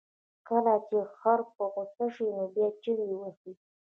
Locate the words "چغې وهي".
2.83-3.51